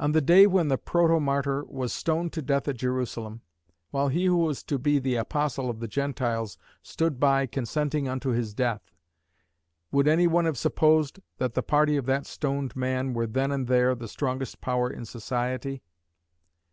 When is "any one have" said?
10.08-10.58